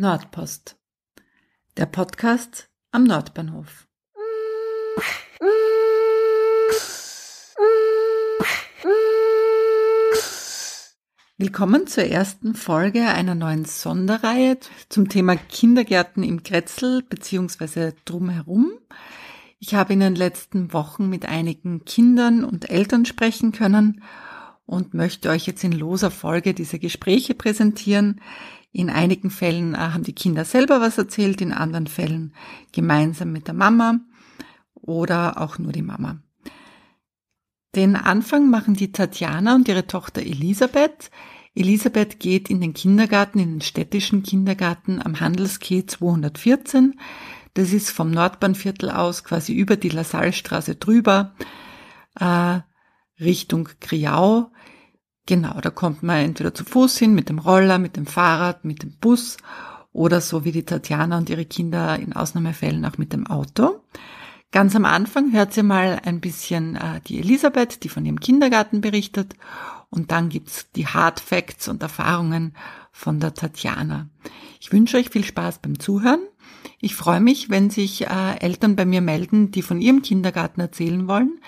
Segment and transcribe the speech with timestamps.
[0.00, 0.78] Nordpost.
[1.76, 3.86] Der Podcast am Nordbahnhof.
[11.36, 14.56] Willkommen zur ersten Folge einer neuen Sonderreihe
[14.88, 17.92] zum Thema Kindergärten im Kretzel bzw.
[18.06, 18.72] drumherum.
[19.58, 24.02] Ich habe in den letzten Wochen mit einigen Kindern und Eltern sprechen können
[24.64, 28.20] und möchte euch jetzt in loser Folge diese Gespräche präsentieren.
[28.72, 32.34] In einigen Fällen äh, haben die Kinder selber was erzählt, in anderen Fällen
[32.72, 34.00] gemeinsam mit der Mama
[34.74, 36.22] oder auch nur die Mama.
[37.74, 41.10] Den Anfang machen die Tatjana und ihre Tochter Elisabeth.
[41.54, 46.98] Elisabeth geht in den Kindergarten, in den städtischen Kindergarten am Handelskeh 214.
[47.54, 51.34] Das ist vom Nordbahnviertel aus quasi über die Lasallstraße drüber,
[52.18, 52.60] äh,
[53.20, 54.50] Richtung Kriau.
[55.26, 58.82] Genau, da kommt man entweder zu Fuß hin, mit dem Roller, mit dem Fahrrad, mit
[58.82, 59.36] dem Bus
[59.92, 63.82] oder so wie die Tatjana und ihre Kinder in Ausnahmefällen auch mit dem Auto.
[64.52, 68.80] Ganz am Anfang hört sie mal ein bisschen äh, die Elisabeth, die von ihrem Kindergarten
[68.80, 69.36] berichtet.
[69.90, 72.54] Und dann gibt's die Hard Facts und Erfahrungen
[72.90, 74.08] von der Tatjana.
[74.60, 76.20] Ich wünsche euch viel Spaß beim Zuhören.
[76.80, 81.06] Ich freue mich, wenn sich äh, Eltern bei mir melden, die von ihrem Kindergarten erzählen
[81.06, 81.40] wollen,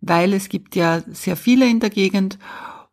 [0.00, 2.38] weil es gibt ja sehr viele in der Gegend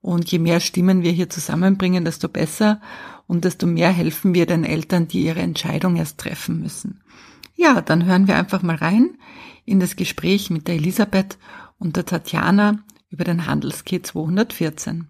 [0.01, 2.81] und je mehr Stimmen wir hier zusammenbringen, desto besser
[3.27, 7.03] und desto mehr helfen wir den Eltern, die ihre Entscheidung erst treffen müssen.
[7.55, 9.17] Ja, dann hören wir einfach mal rein
[9.65, 11.37] in das Gespräch mit der Elisabeth
[11.79, 15.09] und der Tatjana über den Handelskey 214.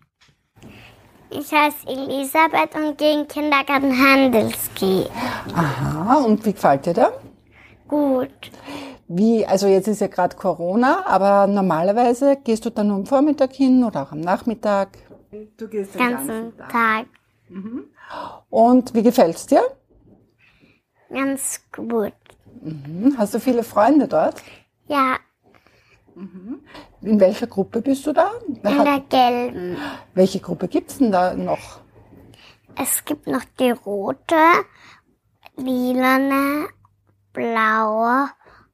[1.30, 5.06] Ich heiße Elisabeth und gehe in den Kindergarten Handelskey.
[5.54, 7.20] Aha, und wie gefällt dir der?
[7.88, 8.30] Gut.
[9.10, 13.54] Wie, also jetzt ist ja gerade Corona, aber normalerweise gehst du dann nur am Vormittag
[13.54, 14.98] hin oder auch am Nachmittag?
[15.58, 17.06] Du gehst Den ganzen Tag.
[18.50, 19.62] Und wie gefällt's dir?
[21.10, 22.14] Ganz gut.
[22.62, 24.42] Hm, Hast du viele Freunde dort?
[24.88, 25.17] Ja,
[27.02, 28.32] In welcher Gruppe bist du da?
[28.48, 29.78] In der gelben.
[30.16, 31.80] welche Gruppe gibt's denn da noch?
[32.76, 34.36] Es gibt noch die rote,
[35.56, 36.67] lilane,
[37.34, 38.30] blaue,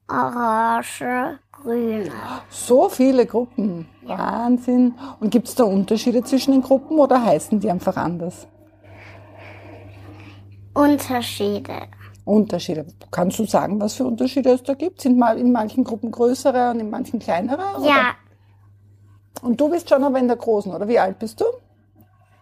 [0.09, 2.11] orange, grüne.
[2.49, 3.87] So viele Gruppen.
[4.03, 4.95] Wahnsinn.
[5.19, 8.47] Und gibt's da Unterschiede zwischen den Gruppen oder heißen die einfach anders?
[10.73, 11.73] Unterschiede.
[12.25, 12.85] Unterschiede.
[13.11, 15.01] Kannst du sagen, was für Unterschiede es da gibt?
[15.01, 17.77] Sind mal in manchen Gruppen größere und in manchen kleinere?
[17.77, 17.85] oder?
[17.87, 18.15] Ja,
[19.41, 20.87] Und du bist schon aber in der großen, oder?
[20.87, 21.45] Wie alt bist du?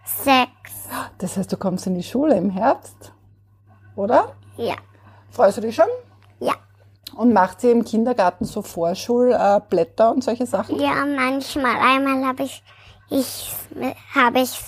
[0.04, 0.88] sechs.
[1.20, 3.14] Das heißt, du kommst in die Schule im Herbst,
[3.96, 4.34] oder?
[4.58, 4.76] Ja,
[5.30, 5.86] Freust du dich schon?
[6.40, 6.54] ja.
[7.16, 10.80] Und macht sie im Kindergarten so Vorschulblätter Blätter und solche Sachen?
[10.80, 11.76] Ja, manchmal.
[11.76, 12.64] Einmal habe ich,
[13.10, 13.54] ich,
[14.16, 14.60] habe ich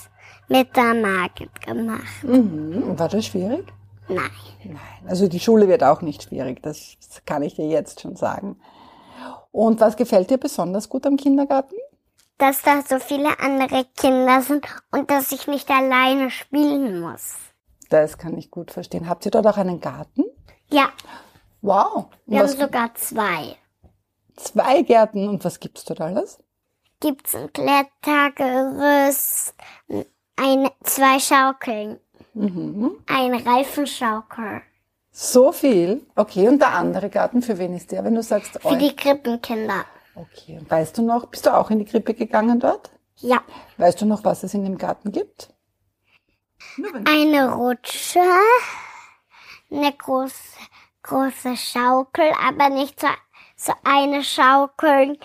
[0.48, 2.24] mit der Margit gemacht.
[2.24, 2.98] Mhm.
[2.98, 3.66] War das schwierig?
[4.08, 4.30] Nein.
[4.64, 4.78] Nein.
[5.08, 8.58] Also die Schule wird auch nicht schwierig, das kann ich dir jetzt schon sagen.
[9.52, 11.76] Und was gefällt dir besonders gut am Kindergarten?
[12.38, 17.36] Dass da so viele andere Kinder sind und dass ich nicht alleine spielen muss.
[17.90, 19.08] Das kann ich gut verstehen.
[19.08, 20.24] Habt ihr dort auch einen Garten?
[20.70, 20.90] Ja,
[21.64, 22.06] Wow.
[22.26, 23.56] Und wir haben sogar zwei.
[24.36, 25.28] zwei Gärten.
[25.30, 26.38] Und was gibt's dort alles?
[27.00, 29.54] Gibt's ein Klettergerüst,
[30.36, 32.00] ein, zwei Schaukeln,
[32.34, 32.98] Mhm.
[33.08, 34.62] ein Reifenschaukel.
[35.12, 36.06] So viel.
[36.16, 38.78] Okay, und der andere Garten, für wen ist der, wenn du sagst, Für euch?
[38.80, 39.86] die Krippenkinder.
[40.16, 42.92] Okay, und weißt du noch, bist du auch in die Krippe gegangen dort?
[43.18, 43.42] Ja.
[43.78, 45.54] Weißt du noch, was es in dem Garten gibt?
[47.06, 48.20] Eine Rutsche,
[49.72, 50.34] eine große,
[51.04, 53.08] große Schaukel, aber nicht so,
[53.56, 55.20] so eine Schaukel,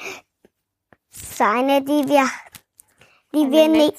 [1.10, 2.28] so eine, die wir,
[3.32, 3.96] die wir nicht,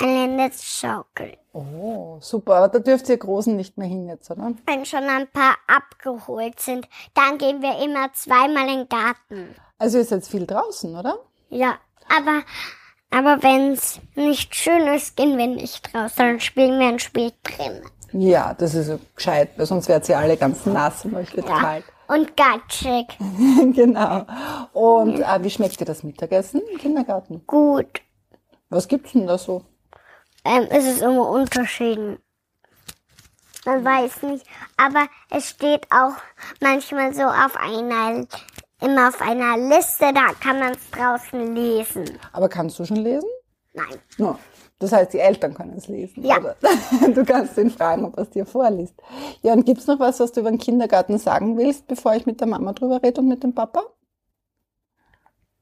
[0.00, 1.38] eine Netzschaukel.
[1.52, 2.56] Oh, super.
[2.56, 4.52] Aber da dürft ihr Großen nicht mehr hin jetzt, oder?
[4.66, 9.54] Wenn schon ein paar abgeholt sind, dann gehen wir immer zweimal in den Garten.
[9.78, 11.18] Also ihr seid viel draußen, oder?
[11.50, 12.42] Ja, aber,
[13.10, 17.88] aber wenn's nicht schön ist, gehen wir nicht raus, sondern spielen wir ein Spiel drin.
[18.16, 21.48] Ja, das ist so gescheit, weil sonst werdet ihr alle ganz nass und euch wird
[21.48, 21.58] Ja.
[21.58, 21.84] kalt.
[22.06, 23.06] Und gatschig.
[23.74, 24.24] genau.
[24.72, 27.44] Und äh, wie schmeckt dir das Mittagessen im Kindergarten?
[27.46, 28.02] Gut.
[28.68, 29.64] Was gibt's denn da so?
[30.44, 32.18] Ähm, es ist immer Unterschieden.
[33.64, 34.46] Man weiß nicht.
[34.76, 36.12] Aber es steht auch
[36.60, 38.26] manchmal so auf einer,
[38.80, 42.04] immer auf einer Liste, da kann man es draußen lesen.
[42.32, 43.28] Aber kannst du schon lesen?
[43.72, 43.98] Nein.
[44.18, 44.38] No.
[44.78, 46.24] Das heißt, die Eltern können es lesen.
[46.24, 46.38] Ja.
[46.38, 46.56] Oder?
[47.14, 48.94] Du kannst ihn fragen, ob er es dir vorliest.
[49.42, 52.40] Ja, und gibt's noch was, was du über den Kindergarten sagen willst, bevor ich mit
[52.40, 53.82] der Mama drüber rede und mit dem Papa?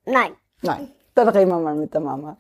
[0.05, 0.33] Nein.
[0.63, 2.37] Nein, dann reden wir mal mit der Mama.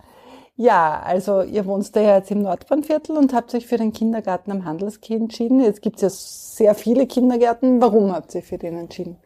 [0.57, 4.65] Ja, also ihr wohnt ja jetzt im Nordbahnviertel und habt euch für den Kindergarten am
[4.65, 5.61] Handelskeh entschieden.
[5.61, 7.81] Jetzt gibt es ja sehr viele Kindergärten.
[7.81, 9.19] Warum habt ihr für den entschieden?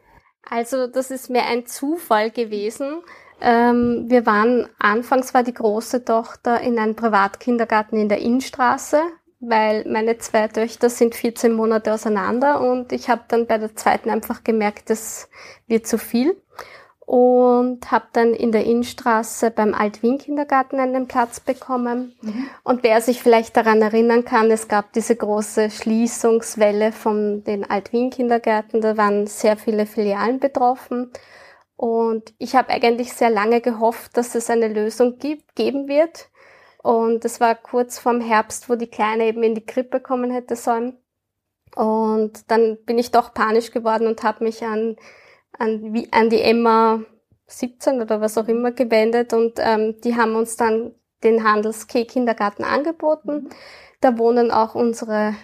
[0.49, 3.03] Also das ist mir ein Zufall gewesen.
[3.41, 9.01] Ähm, wir waren, anfangs war die große Tochter in einem Privatkindergarten in der Innenstraße,
[9.41, 14.09] weil meine zwei Töchter sind 14 Monate auseinander und ich habe dann bei der zweiten
[14.09, 15.29] einfach gemerkt, das
[15.67, 16.37] wird zu viel
[17.07, 22.17] und habe dann in der Innenstraße beim Alt-Wien-Kindergarten einen Platz bekommen.
[22.21, 22.49] Mhm.
[22.65, 28.81] Und wer sich vielleicht daran erinnern kann, es gab diese große Schließungswelle von den Alt-Wien-Kindergärten,
[28.81, 31.13] da waren sehr viele Filialen betroffen.
[31.77, 36.31] Und ich habe eigentlich sehr lange gehofft, dass es eine Lösung gibt, geben wird.
[36.83, 40.57] Und es war kurz vorm Herbst, wo die Kleine eben in die Krippe kommen hätte
[40.57, 40.97] sollen.
[41.75, 44.97] Und dann bin ich doch panisch geworden und habe mich an
[45.59, 47.03] an, wie, an die Emma
[47.47, 50.93] 17 oder was auch immer gewendet und ähm, die haben uns dann
[51.23, 53.49] den Handelskeh-Kindergarten angeboten.
[54.01, 55.35] Da wohnen auch unsere,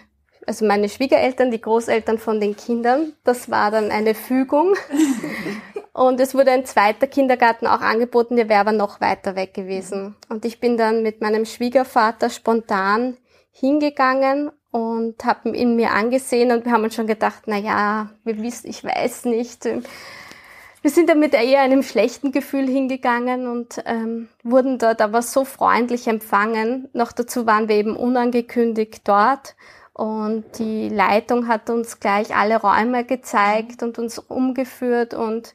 [0.46, 3.14] also meine Schwiegereltern, die Großeltern von den Kindern.
[3.24, 4.74] Das war dann eine Fügung.
[5.92, 10.16] und es wurde ein zweiter Kindergarten auch angeboten, der wäre aber noch weiter weg gewesen.
[10.28, 13.18] Und ich bin dann mit meinem Schwiegervater spontan
[13.50, 18.40] hingegangen und haben ihn mir angesehen und wir haben uns schon gedacht, na ja, wir
[18.40, 19.64] wissen, ich weiß nicht.
[19.64, 25.44] Wir sind da mit eher einem schlechten Gefühl hingegangen und ähm, wurden dort aber so
[25.44, 26.88] freundlich empfangen.
[26.94, 29.54] Noch dazu waren wir eben unangekündigt dort
[29.92, 35.54] und die Leitung hat uns gleich alle Räume gezeigt und uns umgeführt und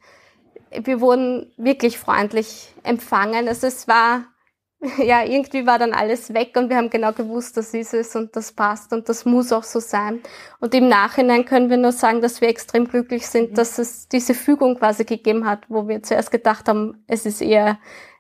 [0.71, 3.47] wir wurden wirklich freundlich empfangen.
[3.47, 4.25] Also es war
[4.97, 8.35] ja, irgendwie war dann alles weg und wir haben genau gewusst, das ist es und
[8.35, 10.21] das passt und das muss auch so sein.
[10.59, 13.55] Und im Nachhinein können wir nur sagen, dass wir extrem glücklich sind, mhm.
[13.55, 17.79] dass es diese Fügung quasi gegeben hat, wo wir zuerst gedacht haben, es ist eher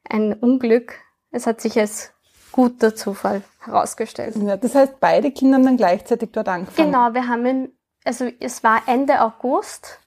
[0.09, 0.95] ein Unglück.
[1.29, 2.11] Es hat sich als
[2.51, 4.35] guter Zufall herausgestellt.
[4.37, 6.91] Ja, das heißt, beide Kinder haben dann gleichzeitig dort angefangen?
[6.91, 7.71] Genau, wir haben, in,
[8.03, 9.99] also es war Ende August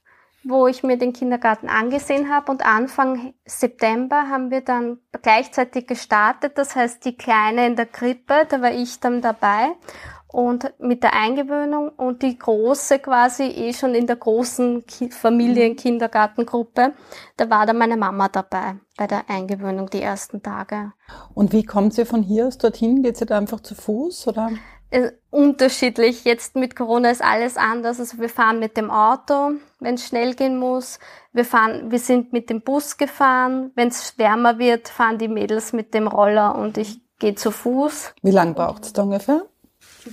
[0.45, 6.57] wo ich mir den Kindergarten angesehen habe und Anfang September haben wir dann gleichzeitig gestartet.
[6.57, 9.73] Das heißt, die Kleine in der Krippe, da war ich dann dabei
[10.33, 16.93] und mit der Eingewöhnung und die Große quasi eh schon in der großen Familienkindergartengruppe.
[17.37, 20.93] Da war dann meine Mama dabei bei der Eingewöhnung die ersten Tage.
[21.35, 23.03] Und wie kommt sie von hier aus dorthin?
[23.03, 24.51] Geht sie da einfach zu Fuß oder?
[25.31, 26.25] Unterschiedlich.
[26.25, 28.01] Jetzt mit Corona ist alles anders.
[28.01, 30.99] Also wir fahren mit dem Auto, wenn es schnell gehen muss.
[31.33, 33.71] Wir fahren, wir sind mit dem Bus gefahren.
[33.77, 38.15] Wenn es wärmer wird, fahren die Mädels mit dem Roller und ich gehe zu Fuß.
[38.23, 39.47] Wie lange braucht es da ungefähr?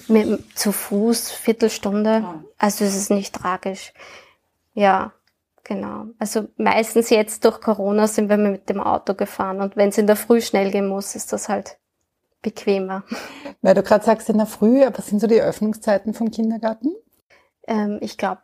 [0.07, 2.43] Mit, zu Fuß, Viertelstunde.
[2.59, 3.93] Also es ist nicht tragisch.
[4.75, 5.13] Ja,
[5.63, 6.05] genau.
[6.19, 10.05] Also meistens jetzt durch Corona sind wir mit dem Auto gefahren und wenn es in
[10.05, 11.77] der Früh schnell gehen muss, ist das halt
[12.41, 13.03] bequemer.
[13.61, 16.95] Weil du gerade sagst in der Früh, was sind so die Öffnungszeiten vom Kindergarten?
[17.67, 18.41] Ähm, ich glaube,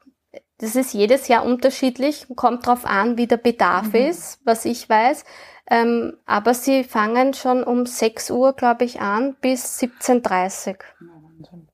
[0.57, 4.07] das ist jedes Jahr unterschiedlich, kommt drauf an, wie der Bedarf mhm.
[4.07, 5.25] ist, was ich weiß.
[5.69, 10.75] Ähm, aber sie fangen schon um 6 Uhr, glaube ich, an bis 17.30 Uhr.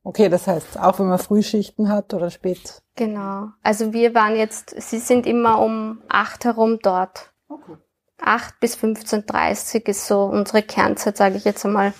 [0.03, 2.81] Okay, das heißt, auch wenn man Frühschichten hat oder spät.
[2.95, 3.49] Genau.
[3.61, 7.31] Also wir waren jetzt, sie sind immer um 8 herum dort.
[8.21, 8.29] Okay.
[8.29, 11.93] 8 bis 15.30 ist so unsere Kernzeit, sage ich jetzt einmal,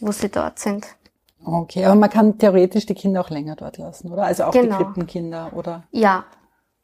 [0.00, 0.86] wo sie dort sind.
[1.44, 4.24] Okay, aber man kann theoretisch die Kinder auch länger dort lassen, oder?
[4.24, 4.76] Also auch genau.
[4.78, 5.84] die Krippenkinder, oder?
[5.90, 6.24] Ja,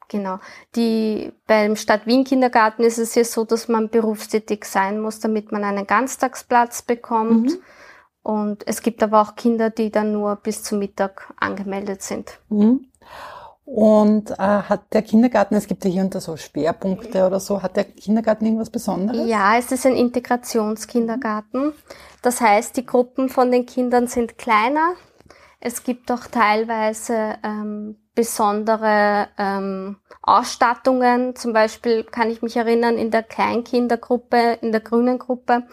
[0.07, 0.39] genau.
[0.75, 5.51] Die, beim Stadt Wien Kindergarten ist es ja so, dass man berufstätig sein muss, damit
[5.51, 7.51] man einen Ganztagsplatz bekommt.
[7.51, 7.59] Mhm.
[8.23, 12.39] Und es gibt aber auch Kinder, die dann nur bis zum Mittag angemeldet sind.
[12.49, 12.87] Mhm.
[13.65, 17.63] Und äh, hat der Kindergarten, es gibt ja hier und da so Schwerpunkte oder so,
[17.63, 19.27] hat der Kindergarten irgendwas Besonderes?
[19.27, 21.73] Ja, es ist ein Integrationskindergarten.
[22.21, 24.93] Das heißt, die Gruppen von den Kindern sind kleiner.
[25.59, 31.35] Es gibt auch teilweise ähm, besondere ähm, Ausstattungen.
[31.35, 35.63] Zum Beispiel kann ich mich erinnern, in der Kleinkindergruppe, in der grünen Gruppe,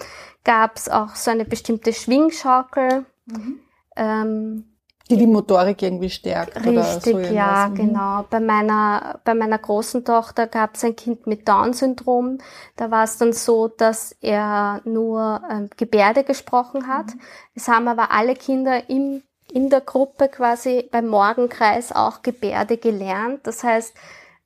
[0.45, 3.05] gab es auch so eine bestimmte Schwingschaukel.
[3.27, 3.61] Mhm.
[3.97, 4.72] Ähm,
[5.11, 6.57] die die Motorik irgendwie stärkt.
[6.57, 7.75] Richtig, oder so ja, mhm.
[7.75, 8.25] genau.
[8.31, 12.39] Bei meiner, bei meiner großen Tochter gab es ein Kind mit Down-Syndrom.
[12.77, 17.07] Da war es dann so, dass er nur ähm, Gebärde gesprochen hat.
[17.07, 17.21] Mhm.
[17.55, 23.41] Es haben aber alle Kinder im, in der Gruppe quasi beim Morgenkreis auch Gebärde gelernt.
[23.47, 23.95] Das heißt,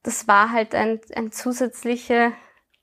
[0.03, 2.33] das war halt ein, ein zusätzliche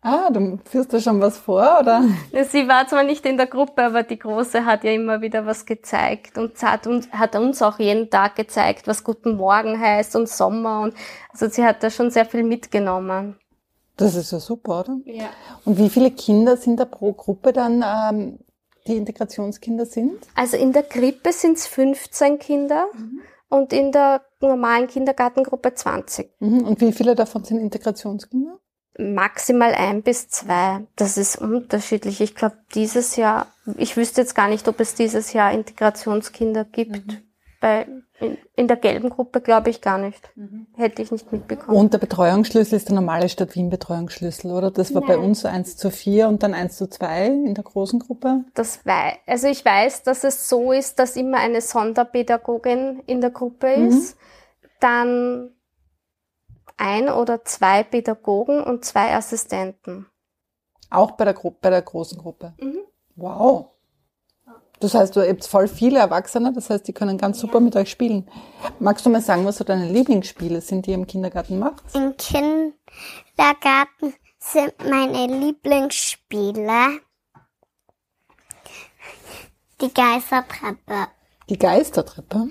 [0.03, 2.03] Ah, du führst da schon was vor, oder?
[2.51, 5.65] Sie war zwar nicht in der Gruppe, aber die Große hat ja immer wieder was
[5.65, 10.27] gezeigt und hat uns, hat uns auch jeden Tag gezeigt, was Guten Morgen heißt und
[10.27, 10.93] Sommer und
[11.31, 13.37] also sie hat da schon sehr viel mitgenommen.
[13.95, 14.97] Das ist ja super, oder?
[15.05, 15.29] Ja.
[15.63, 18.39] Und wie viele Kinder sind da pro Gruppe dann ähm,
[18.85, 20.17] die Integrationskinder sind?
[20.35, 22.87] Also in der Krippe sind es 15 Kinder
[23.47, 26.29] und in der normalen Kindergartengruppe 20.
[26.39, 26.67] Mhm.
[26.67, 28.59] Und wie viele davon sind Integrationskinder?
[28.97, 30.81] Maximal ein bis zwei.
[30.95, 32.21] Das ist unterschiedlich.
[32.21, 33.47] Ich glaube, dieses Jahr,
[33.77, 37.23] ich wüsste jetzt gar nicht, ob es dieses Jahr Integrationskinder gibt.
[37.59, 37.87] Bei,
[38.19, 40.31] in, in der gelben Gruppe glaube ich gar nicht.
[40.75, 41.77] Hätte ich nicht mitbekommen.
[41.77, 44.69] Und der Betreuungsschlüssel ist der normale Stadt-Wien-Betreuungsschlüssel, oder?
[44.69, 45.25] Das war bei Nein.
[45.25, 48.43] uns 1 zu 4 und dann 1 zu 2 in der großen Gruppe.
[48.53, 53.31] Das wei also ich weiß, dass es so ist, dass immer eine Sonderpädagogin in der
[53.31, 53.87] Gruppe Mhm.
[53.87, 54.17] ist,
[54.79, 55.51] dann
[56.77, 60.07] ein oder zwei Pädagogen und zwei Assistenten.
[60.89, 62.53] Auch bei der, Gru bei der großen Gruppe.
[62.59, 62.79] Mhm.
[63.15, 63.67] Wow.
[64.79, 67.89] Das heißt, du habt voll viele Erwachsene, das heißt, die können ganz super mit euch
[67.89, 68.29] spielen.
[68.79, 71.83] Magst du mal sagen, was so deine Lieblingsspiele sind, die ihr im Kindergarten macht?
[71.95, 76.99] Im Kindergarten sind meine Lieblingsspiele
[79.83, 81.07] die Geistertreppe.
[81.49, 82.49] Die Geistertreppe?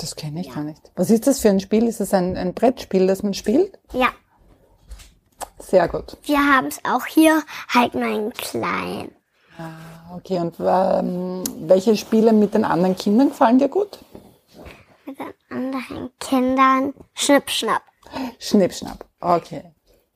[0.00, 0.80] Das kenne ich gar nicht.
[0.96, 1.86] Was ist das für ein Spiel?
[1.86, 3.78] Ist es ein, ein Brettspiel, das man spielt?
[3.92, 4.08] Ja,
[5.58, 6.16] Sehr gut.
[6.22, 9.10] wir haben es auch hier halt nur in klein.
[10.16, 13.98] Okay, und ähm, welche Spiele mit den anderen Kindern gefallen dir gut?
[15.04, 17.82] Mit den anderen Kindern Schnipp, schnapp.
[18.38, 19.04] Schnipp, schnapp.
[19.20, 19.64] Okay.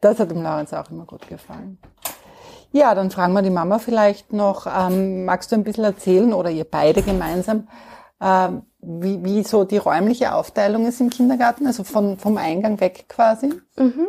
[0.01, 1.79] Das hat dem Lorenz auch immer gut gefallen.
[2.73, 6.51] Ja, dann fragen wir die Mama vielleicht noch, ähm, magst du ein bisschen erzählen oder
[6.51, 7.69] ihr beide gemeinsam,
[8.21, 13.07] ähm, wie, wie so die räumliche Aufteilung ist im Kindergarten, also von, vom Eingang weg
[13.09, 13.53] quasi?
[13.77, 14.09] Mhm.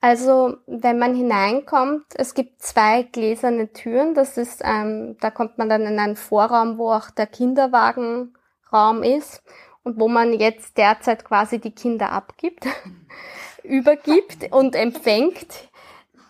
[0.00, 4.14] Also wenn man hineinkommt, es gibt zwei gläserne Türen.
[4.14, 9.42] Das ist, ähm, da kommt man dann in einen Vorraum, wo auch der Kinderwagenraum ist
[9.82, 12.66] und wo man jetzt derzeit quasi die Kinder abgibt,
[13.64, 15.68] übergibt und empfängt.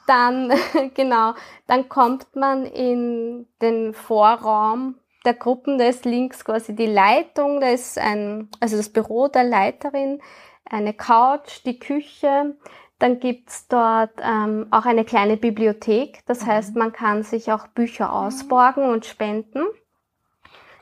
[0.06, 0.52] Dann
[0.94, 1.34] genau,
[1.66, 4.94] dann kommt man in den Vorraum
[5.26, 5.78] der Gruppen.
[5.78, 10.22] Da ist links quasi die Leitung, da ist ein, also das Büro der Leiterin,
[10.64, 12.56] eine Couch, die Küche.
[12.98, 16.24] Dann gibt's dort ähm, auch eine kleine Bibliothek.
[16.26, 19.66] Das heißt, man kann sich auch Bücher ausborgen und spenden.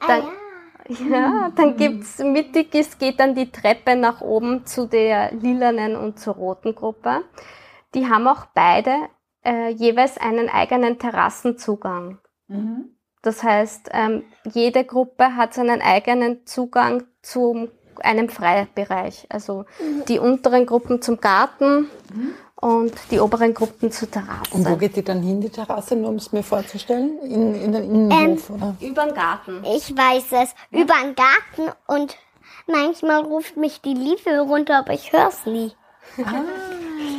[0.07, 0.23] Dann,
[1.11, 6.21] ja, dann gibt's mittig ist, geht dann die Treppe nach oben zu der lilanen und
[6.21, 7.25] zur roten Gruppe.
[7.95, 8.95] Die haben auch beide
[9.45, 12.19] äh, jeweils einen eigenen Terrassenzugang.
[13.25, 17.71] Das heißt, ähm, jede Gruppe hat seinen eigenen Zugang zu
[18.02, 19.26] einem Freibereich.
[19.31, 19.64] Also
[20.09, 21.88] die unteren Gruppen zum Garten
[22.57, 24.52] und die oberen Gruppen zur Terrasse.
[24.52, 27.19] Und wo geht die dann hin, die Terrasse, nur um es mir vorzustellen?
[27.21, 28.76] In, in den Innenhof, oder?
[28.83, 29.64] Über den Garten.
[29.75, 30.54] Ich weiß es.
[30.71, 32.19] Über den Garten und
[32.66, 35.73] manchmal ruft mich die Liebe runter, aber ich hör's nie.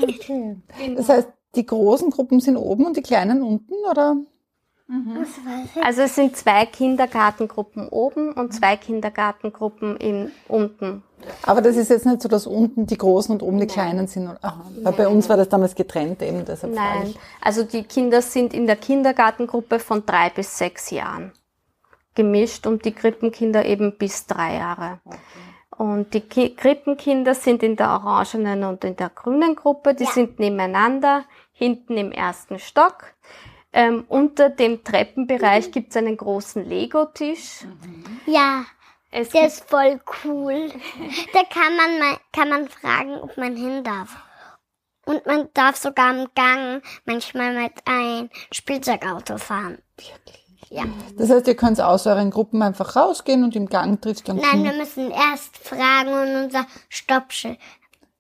[0.03, 0.57] Okay.
[0.95, 4.17] Das heißt, die großen Gruppen sind oben und die kleinen unten, oder?
[5.81, 11.03] Also es sind zwei Kindergartengruppen oben und zwei Kindergartengruppen in unten.
[11.41, 14.27] Aber das ist jetzt nicht so, dass unten die Großen und oben die Kleinen sind.
[14.27, 14.65] Aha.
[14.83, 18.67] Weil bei uns war das damals getrennt eben, deshalb Nein, also die Kinder sind in
[18.67, 21.31] der Kindergartengruppe von drei bis sechs Jahren
[22.13, 24.99] gemischt und die Krippenkinder eben bis drei Jahre.
[25.77, 30.39] Und die Ki Krippenkinder sind in der orangenen und in der grünen Gruppe, die sind
[30.39, 33.13] nebeneinander, hinten im ersten Stock.
[33.77, 37.65] Ähm, unter dem Treppenbereich gibt's einen großen Lego-Tisch.
[38.25, 38.63] Ja,
[39.12, 40.70] Es der gibt, ist voll cool.
[41.34, 44.15] da kann man mal, kann man fragen, ob man hin darf.
[45.05, 49.79] Und man darf sogar im Gang manchmal mit ein Spielzeugauto fahren.
[50.70, 50.86] Ja.
[51.17, 54.63] Das heißt, ihr könnt aus euren Gruppen einfach rausgehen und im Gang trifft dann Nein,
[54.63, 57.60] wir müssen erst fragen und unser Stoppschild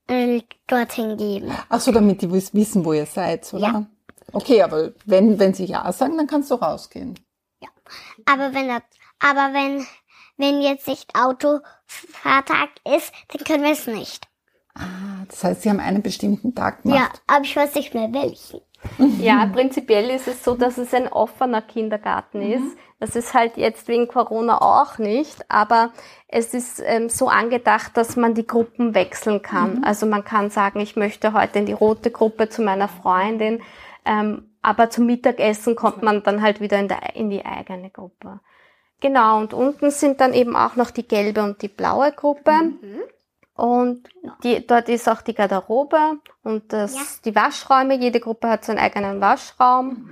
[0.07, 1.51] äh, dorthin geben.
[1.69, 3.61] Ach so, damit die wiss- wissen, wo ihr seid, oder?
[3.63, 3.85] Ja.
[4.35, 7.19] Okay, aber wenn, wenn sie Ja sagen, dann kannst du rausgehen.
[8.25, 8.81] Aber wenn das,
[9.19, 9.85] aber wenn,
[10.37, 14.27] wenn jetzt nicht Autofahrtag ist, dann können wir es nicht.
[14.75, 17.21] Ah, Das heißt, sie haben einen bestimmten Tag Ja, gemacht.
[17.27, 18.61] aber ich weiß nicht mehr welchen.
[19.21, 22.77] ja, prinzipiell ist es so, dass es ein offener Kindergarten ist.
[22.99, 25.91] Das ist halt jetzt wegen Corona auch nicht, aber
[26.27, 29.83] es ist ähm, so angedacht, dass man die Gruppen wechseln kann.
[29.83, 33.61] Also man kann sagen, ich möchte heute in die rote Gruppe zu meiner Freundin,
[34.05, 38.39] ähm, aber zum Mittagessen kommt man dann halt wieder in, der, in die eigene Gruppe.
[39.01, 42.51] Genau, und unten sind dann eben auch noch die gelbe und die blaue Gruppe.
[43.55, 44.09] Und
[44.43, 47.01] die, dort ist auch die Garderobe und das, Ja.
[47.25, 47.95] die Waschräume.
[47.95, 50.09] Jede Gruppe hat seinen eigenen Waschraum.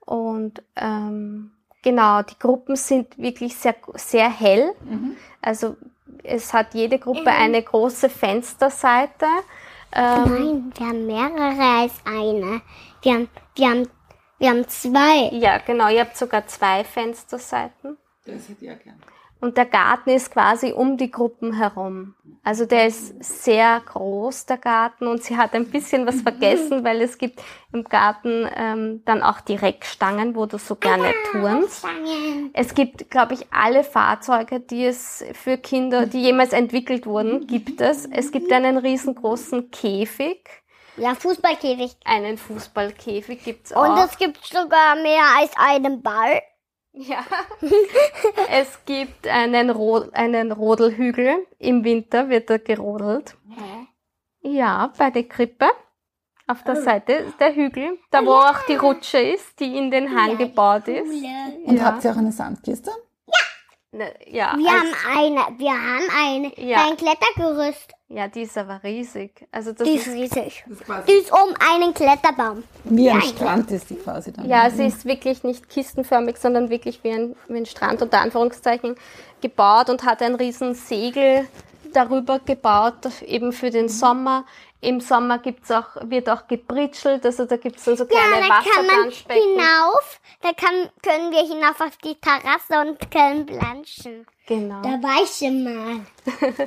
[0.00, 1.52] Und ähm,
[1.82, 4.72] genau, die Gruppen sind wirklich sehr, sehr hell.
[5.40, 5.76] Also
[6.22, 9.26] es hat jede Gruppe eine große Fensterseite.
[9.92, 12.60] Ähm, Nein, wir haben mehrere als eine.
[13.04, 13.88] Wir haben, wir haben,
[14.38, 15.28] Wir haben zwei.
[15.32, 15.88] Ja, genau.
[15.90, 17.98] Ihr habt sogar zwei Fensterseiten.
[18.24, 18.96] Das hätte ich ja gern.
[19.40, 22.14] Und der Garten ist quasi um die Gruppen herum.
[22.42, 25.06] Also der ist sehr groß, der Garten.
[25.06, 27.42] Und sie hat ein bisschen was vergessen, weil es gibt
[27.74, 31.86] im Garten ähm, dann auch die Reckstangen, wo du so gerne turnst.
[32.54, 37.82] Es gibt, glaube ich, alle Fahrzeuge, die es für Kinder, die jemals entwickelt wurden, gibt
[37.82, 38.06] es.
[38.06, 40.63] Es gibt einen riesengroßen Käfig.
[40.96, 41.96] Ja, Fußballkäfig.
[42.04, 44.04] Einen Fußballkäfig gibt's Und auch.
[44.04, 46.40] es gibt sogar mehr als einen Ball.
[46.92, 47.24] Ja.
[48.50, 51.46] es gibt einen, Ro einen Rodelhügel.
[51.58, 53.36] Im Winter wird er gerodelt.
[54.42, 55.66] Ja, bei der Krippe.
[56.46, 60.14] Auf der Seite ist der Hügel, da wo auch die Rutsche ist, die in den
[60.14, 61.08] Hang gebaut ist.
[61.64, 61.84] Und Ja.
[61.86, 62.90] habt ihr auch eine Sandkiste?
[63.92, 66.84] Ne, Ja, Wir haben eine, wir haben eine, Ja.
[66.86, 67.92] ein Klettergerüst.
[68.14, 69.46] Ja, die ist aber riesig.
[69.50, 70.64] Also das Die ist, ist riesig.
[70.68, 72.62] Das ist quasi Die ist um einen Kletterbaum.
[72.84, 74.48] wie ein Ja, Strand ist die quasi dann.
[74.48, 78.94] ja, sie ist wirklich nicht kistenförmig, sondern wirklich wie ein, wie ein Strand unter Anführungszeichen
[79.40, 81.46] gebaut und hat ein riesen Segel
[81.92, 84.44] darüber gebaut, eben für den Sommer.
[84.84, 88.60] Im Sommer gibt's auch, wird auch gebritschelt, also da gibt's dann so Ja, kleine da
[88.60, 90.20] kann man hinauf.
[90.42, 94.26] Da kann, können wir hinauf auf die Terrasse und können planschen.
[94.46, 94.82] Genau.
[94.82, 96.00] Da war ich schon mal.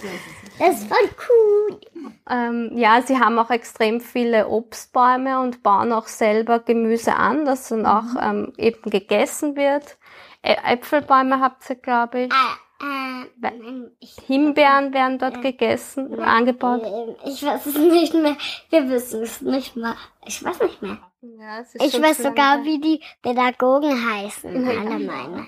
[0.59, 1.79] Das ist voll cool.
[2.27, 7.69] Ähm, ja, sie haben auch extrem viele Obstbäume und bauen auch selber Gemüse an, das
[7.69, 9.97] dann auch ähm, eben gegessen wird.
[10.43, 12.31] Ä Äpfelbäume habt ihr, glaube ich.
[12.31, 16.83] Äh, äh, nein, ich, Himbeeren werden dort gegessen, angebaut.
[16.83, 18.37] äh, ich weiß es nicht mehr.
[18.69, 19.95] Wir wissen es nicht mehr.
[20.25, 20.99] Ich weiß nicht mehr.
[21.21, 24.67] Ja, es ist Ich weiß sogar, lange wie die Pädagogen heißen.
[24.67, 25.47] Alle meine.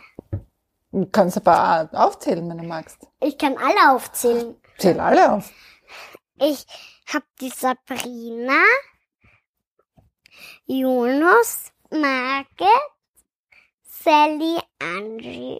[0.91, 3.07] Du kannst ein paar aufzählen, wenn du magst.
[3.21, 4.55] Ich kann alle aufzählen.
[4.77, 5.51] Zähl alle auf.
[6.41, 6.65] Ich
[7.13, 8.63] hab die Sabrina,
[10.65, 12.67] Jonas, Margit,
[13.83, 15.59] Sally, Angie.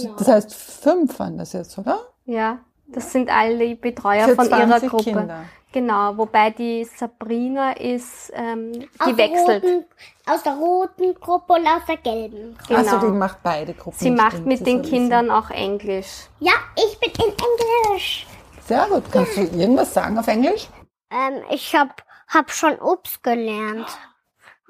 [0.00, 0.16] Genau.
[0.16, 2.00] Das heißt, fünf waren das jetzt, oder?
[2.24, 5.04] Ja, das sind alle die Betreuer Für von ihrer 20 Gruppe.
[5.04, 5.44] Kinder.
[5.72, 9.64] Genau, wobei die Sabrina ist, ähm, die Aus der wechselt.
[9.64, 9.84] Roten,
[10.26, 12.56] aus der roten Gruppe und aus der gelben.
[12.68, 12.78] Genau.
[12.78, 13.98] Also die macht beide Gruppen.
[13.98, 16.28] Sie macht stimmt, mit den Kindern auch Englisch.
[16.40, 18.26] Ja, ich bin in Englisch.
[18.66, 19.04] Sehr gut.
[19.10, 20.68] Kannst du irgendwas sagen auf Englisch?
[21.10, 23.86] Ähm, ich hab, hab schon Obst gelernt.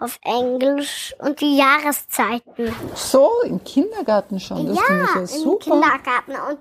[0.02, 2.74] Auf Englisch und die Jahreszeiten.
[2.96, 4.66] So, im Kindergarten schon.
[4.66, 5.64] Das finde ich ja im super.
[5.64, 6.32] Kindergarten.
[6.32, 6.58] Und,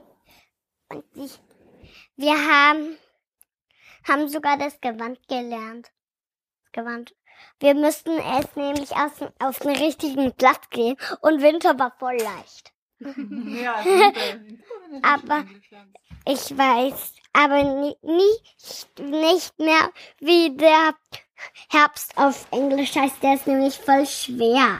[0.89, 1.39] und ich,
[2.17, 2.97] wir haben,
[4.07, 5.89] haben sogar das Gewand gelernt.
[6.65, 7.15] Das Gewand.
[7.59, 12.71] Wir müssten es nämlich aus, auf den richtigen Platz gehen und Winter war voll leicht.
[15.01, 15.45] Aber
[16.25, 20.93] ich weiß aber ni- nicht, nicht mehr, wie der
[21.69, 23.21] Herbst auf Englisch heißt.
[23.21, 24.79] Der ist nämlich voll schwer.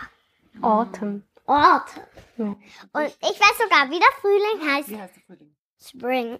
[0.62, 1.24] Autumn.
[1.47, 1.89] Ort.
[2.38, 2.45] Ja.
[2.45, 4.89] Und ich weiß sogar, wie der Frühling heißt.
[4.89, 5.56] Wie heißt der Frühling?
[5.84, 6.39] Spring.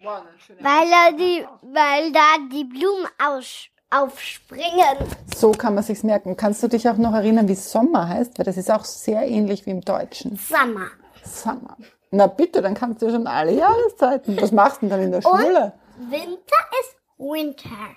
[0.00, 4.96] Wow, eine schöne Weil da die, weil da die Blumen aus, aufspringen.
[5.34, 6.36] So kann man sich's merken.
[6.36, 8.38] Kannst du dich auch noch erinnern, wie Sommer heißt?
[8.38, 10.36] Weil das ist auch sehr ähnlich wie im Deutschen.
[10.36, 10.88] Sommer.
[11.24, 11.76] Sommer.
[12.10, 14.40] Na bitte, dann kannst du schon alle Jahreszeiten.
[14.40, 15.72] Was machst du denn dann in der Schule?
[15.96, 17.96] Winter ist Winter.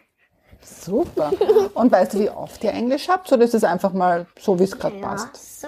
[0.61, 1.31] Super.
[1.73, 3.31] Und weißt du, wie oft ihr Englisch habt?
[3.31, 5.61] Oder ist es einfach mal so, wie es gerade passt?
[5.61, 5.67] So.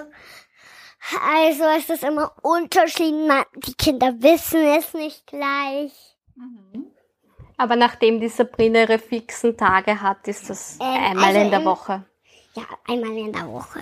[1.32, 3.32] Also es ist immer unterschiedlich.
[3.56, 5.92] Die Kinder wissen es nicht gleich.
[7.56, 11.60] Aber nachdem die Sabrina ihre fixen Tage hat, ist das Ähm, einmal also in der
[11.60, 12.04] im- Woche.
[12.54, 13.80] Ja, einmal in der Woche.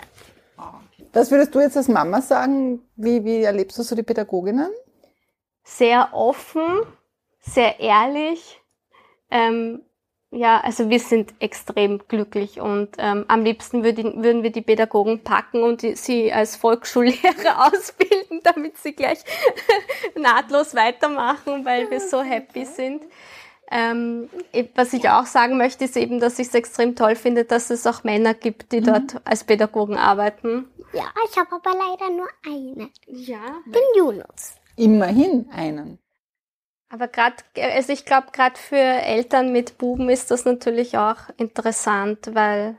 [1.12, 2.82] Was würdest du jetzt als Mama sagen?
[2.96, 4.70] Wie, wie erlebst du so die Pädagoginnen?
[5.64, 6.82] Sehr offen,
[7.40, 8.60] sehr ehrlich.
[9.30, 9.82] Ähm,
[10.30, 15.24] ja, also wir sind extrem glücklich und ähm, am liebsten würden, würden wir die Pädagogen
[15.24, 19.20] packen und die, sie als Volksschullehrer ausbilden, damit sie gleich
[20.16, 23.02] nahtlos weitermachen, weil wir so happy sind.
[23.70, 24.28] Ähm,
[24.74, 27.86] was ich auch sagen möchte, ist eben, dass ich es extrem toll finde, dass es
[27.86, 30.68] auch Männer gibt, die dort als Pädagogen arbeiten.
[30.92, 32.90] Ja, ich habe aber leider nur eine.
[33.06, 33.60] Ja.
[33.66, 34.56] Den Jonas.
[34.76, 35.98] Immerhin einen.
[36.90, 37.36] Aber gerade,
[37.74, 42.76] also ich glaube, gerade für Eltern mit Buben ist das natürlich auch interessant, weil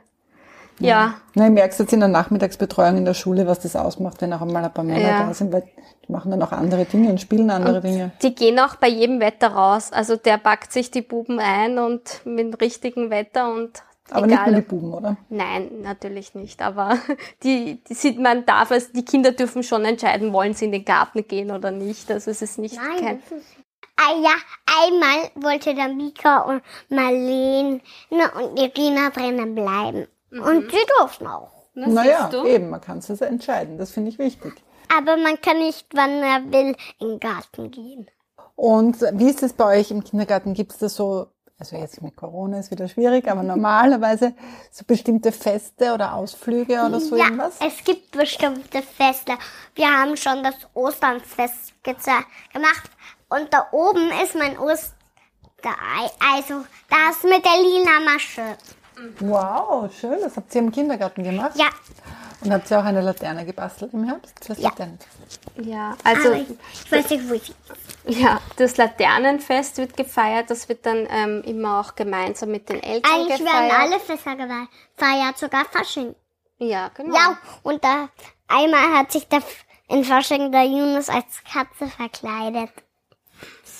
[0.80, 4.32] ja, Na, ich merke jetzt in der Nachmittagsbetreuung in der Schule, was das ausmacht, wenn
[4.32, 5.26] auch einmal ein paar Männer Ja.
[5.26, 5.64] da sind, weil
[6.08, 8.12] die machen dann auch andere Dinge und spielen andere Dinge.
[8.22, 9.92] die gehen auch bei jedem Wetter raus.
[9.92, 14.34] Also der packt sich die Buben ein und mit dem richtigen Wetter und Aber nicht
[14.40, 14.50] egal.
[14.52, 15.16] nur ob- die Buben, oder?
[15.28, 16.62] Nein, natürlich nicht.
[16.62, 16.96] Aber
[17.44, 20.86] die, die sieht man darf es, die Kinder dürfen schon entscheiden, wollen sie in den
[20.86, 22.10] Garten gehen oder nicht.
[22.10, 23.46] Also es ist nicht Nein, kein, das ist.
[24.02, 24.34] Ah ja,
[24.66, 30.06] einmal wollte der Mika und Marlene und Irina drinnen bleiben.
[30.30, 31.50] Und sie durften auch.
[31.74, 33.76] Na, Naja, eben, man kann es also entscheiden.
[33.78, 34.54] Das finde ich wichtig.
[34.96, 38.08] Aber man kann nicht, wann er will, in den Garten gehen.
[38.56, 40.54] Und wie ist es bei euch im Kindergarten?
[40.54, 44.34] Gibt es da so, also jetzt mit Corona ist wieder schwierig, aber normalerweise
[44.70, 47.58] so bestimmte Feste oder Ausflüge oder so ja, irgendwas?
[47.60, 49.32] es gibt bestimmte Feste.
[49.74, 52.90] Wir haben schon das Osternfest gemacht.
[53.30, 56.10] Und da oben ist mein Osterei.
[56.34, 58.56] Also, das mit der lila Masche.
[59.20, 60.18] Wow, schön.
[60.20, 61.52] Das habt ihr im Kindergarten gemacht?
[61.54, 61.68] Ja,
[62.42, 64.44] Und habt ihr auch eine Laterne gebastelt im Herbst?
[64.44, 64.68] fürs Ja.
[64.68, 65.40] Laternenfest?
[65.56, 66.48] Ja, also ich,
[66.84, 67.54] ich weiß nicht, wo ich.
[68.06, 70.50] ja, das Laternenfest wird gefeiert.
[70.50, 73.70] Das wird dann ähm, immer auch gemeinsam mit den Eltern Eigentlich gefeiert.
[73.72, 76.14] werden alle Feste gefeiert, sogar Fasching.
[76.58, 77.14] Ja, genau.
[77.16, 78.08] Ja, und da
[78.48, 79.40] einmal hat sich der
[79.88, 82.70] in Fasching der Yunus als Katze verkleidet.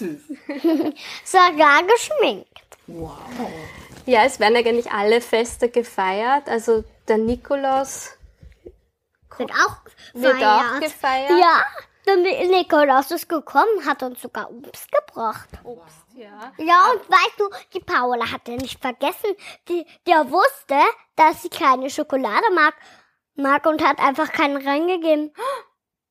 [0.00, 0.22] Süß.
[1.24, 2.48] Sogar geschminkt.
[2.86, 3.18] Wow.
[4.06, 6.48] Ja, es werden eigentlich alle Feste gefeiert.
[6.48, 8.16] Also der Nikolaus
[9.38, 9.76] Wird auch
[10.14, 10.62] wird gefeiert.
[10.74, 11.30] auch gefeiert.
[11.38, 11.64] Ja,
[12.06, 15.48] der Nikolaus ist gekommen, hat uns sogar Obst gebracht.
[15.62, 16.52] Obst, ja.
[16.58, 19.30] Ja, und weißt du, die Paula hat ja nicht vergessen,
[19.68, 20.78] die, der wusste,
[21.16, 22.74] dass sie keine Schokolade mag,
[23.36, 25.32] mag und hat einfach keinen reingegeben.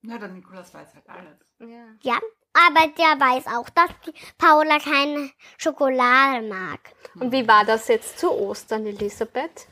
[0.01, 1.39] Na, der Nikolaus weiß halt alles.
[1.59, 1.85] ja.
[2.01, 2.19] Ja,
[2.67, 6.79] aber der weiß auch, dass die Paula keine Schokolade mag.
[7.19, 9.67] Und wie war das jetzt zu Ostern, Elisabeth?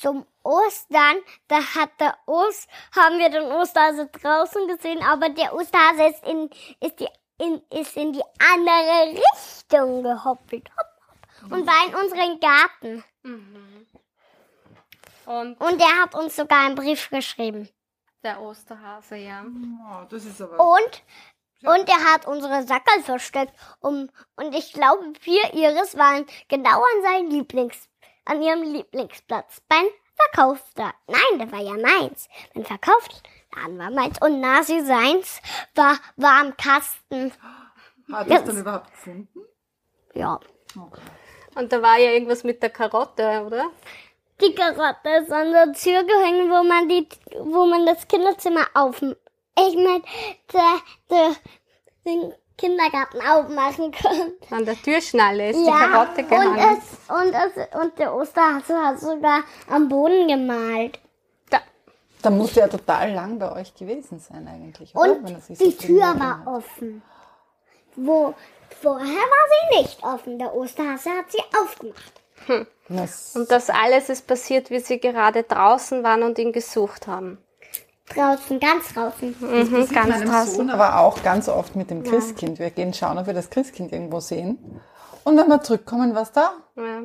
[0.00, 1.16] Zum Ostern,
[1.48, 6.50] da hat der Ost, haben wir den Osterhase draußen gesehen, aber der Osterhase ist in,
[6.80, 10.68] ist die, in, ist in die andere Richtung gehoppelt.
[10.76, 13.04] Hopp, hopp, und war in unseren Garten.
[15.26, 17.68] Und Und er hat uns sogar einen Brief geschrieben.
[18.24, 19.44] der Osterhase, ja.
[19.44, 20.58] Oh, das ist aber...
[20.60, 21.02] Und,
[21.64, 23.52] und er hat unsere Sackerl versteckt.
[23.80, 27.88] Um, und ich glaube, wir ihres waren genau an seinem Lieblings,
[28.24, 30.98] an ihrem Lieblingsplatz beim Verkaufsladen.
[31.06, 32.28] Nein, der war ja meins.
[32.54, 34.20] Beim Verkaufsladen war meins.
[34.20, 35.40] Und Nasi seins
[35.74, 37.32] war, war am Kasten.
[38.12, 39.40] Hat er es dann überhaupt gefunden?
[40.14, 40.38] Ja.
[40.76, 41.00] Okay.
[41.54, 43.70] Und da war ja irgendwas mit der Karotte, oder?
[44.40, 47.06] Die Karotte ist an der Tür gehängt, wo man die,
[47.38, 49.02] wo man das Kinderzimmer auf,
[49.58, 50.02] ich meine,
[50.52, 50.78] der,
[51.10, 51.36] der,
[52.04, 54.32] den Kindergarten aufmachen kann.
[54.50, 56.78] An der Türschnalle ist die Karotte und gehangen.
[56.78, 61.00] es, und es, und der Osterhase hat sogar am Boden gemalt.
[61.50, 61.60] Da.
[62.22, 65.16] Da muss ja total lang bei euch gewesen sein eigentlich, oder?
[65.22, 67.02] Wenn er Und die so Tür war offen.
[67.96, 68.34] Wo,
[68.80, 70.38] vorher war sie nicht offen.
[70.38, 72.22] Der Osterhase hat sie aufgemacht.
[72.88, 77.38] Das, Und das alles ist passiert, wie sie gerade draußen waren und ihn gesucht haben.
[78.14, 79.36] Draußen, ganz draußen.
[79.40, 80.54] Mhm, ganz meinem draußen.
[80.56, 82.58] Sohn aber auch ganz oft mit dem Christkind.
[82.58, 84.80] Wir gehen schauen, ob wir das Christkind irgendwo sehen.
[85.24, 86.52] Und wenn wir zurückkommen, was da?
[86.76, 87.02] Ja.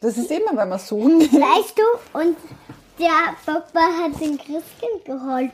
[0.00, 1.20] Das ist immer, wenn wir suchen.
[1.20, 2.36] Weißt du, und
[2.98, 5.52] der Papa hat den Christkind geholt.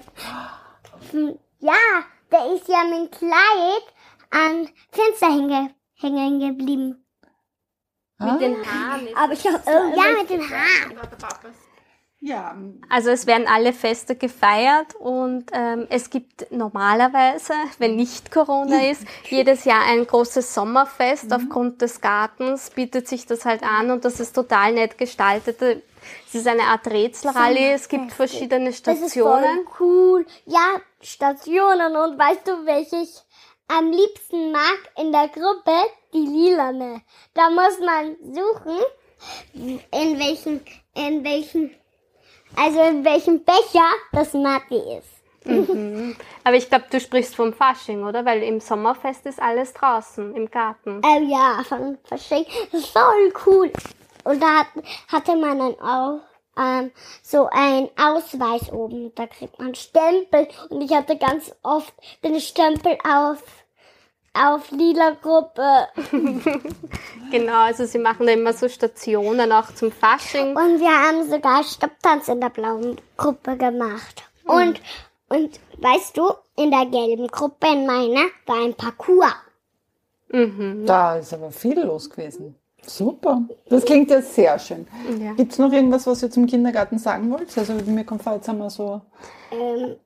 [1.58, 1.74] Ja,
[2.30, 3.82] der ist ja mit dem Kleid
[4.30, 7.02] am Fenster hänge, hängen geblieben.
[8.18, 9.06] Mit den Haaren.
[9.06, 10.96] ist- Aber ich hab, oh, ja, mit den Haaren.
[12.26, 12.56] Ja,
[12.88, 19.02] Also es werden alle Feste gefeiert und ähm, es gibt normalerweise, wenn nicht Corona ist,
[19.30, 21.32] jedes Jahr ein großes Sommerfest.
[21.32, 25.62] Aufgrund des Gartens bietet sich das halt an und das ist total nett gestaltet.
[26.26, 29.66] Es ist eine Art Rätselrallye, es gibt verschiedene Das ist voll Stationen.
[29.78, 30.26] cool.
[30.46, 31.96] Ja, Stationen.
[31.96, 33.14] Und weißt du, welche ich
[33.68, 35.72] am liebsten mag in der Gruppe?
[36.12, 37.02] Die lilane.
[37.34, 38.78] Da muss man suchen,
[39.54, 40.60] in welchen,
[40.94, 41.70] in welchen,
[42.56, 45.16] also in welchem Becher das Matti ist.
[46.44, 48.24] Aber ich glaube, du sprichst vom Fasching, oder?
[48.24, 51.00] Weil im Sommerfest ist alles draußen, im Garten.
[51.04, 51.62] Ähm, ja.
[52.08, 53.72] Das ist voll cool.
[54.24, 54.66] Und da hat,
[55.08, 56.20] hatte man dann auch
[56.58, 56.90] ähm,
[57.22, 59.14] so ein Ausweis oben.
[59.14, 60.48] Da kriegt man Stempel.
[60.68, 63.42] Und ich hatte ganz oft den Stempel auf,
[64.44, 65.88] auf lila Gruppe.
[67.30, 70.56] Genau, also sie machen da immer so Stationen auch zum Fasching.
[70.56, 74.22] Und wir haben sogar Stopptanz in der blauen Gruppe gemacht.
[74.44, 74.80] Und,
[75.28, 79.34] und weißt du, in der gelben Gruppe, in meiner, war ein Parcours.
[80.30, 82.54] da ist aber viel los gewesen.
[82.86, 83.42] Super.
[83.68, 84.86] Das klingt ja sehr schön.
[85.20, 85.32] Ja.
[85.32, 87.56] Gibt es noch irgendwas, was ihr zum Kindergarten sagen wollt?
[87.58, 89.00] Also mir kommt vor, jetzt haben wir so...
[89.50, 89.96] Ähm,